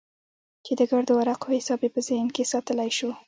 چې 0.65 0.71
د 0.79 0.81
ګردو 0.91 1.13
ورقو 1.17 1.55
حساب 1.57 1.79
يې 1.85 1.89
په 1.95 2.01
ذهن 2.07 2.27
کښې 2.35 2.43
ساتلى 2.53 2.89
سو. 2.97 3.09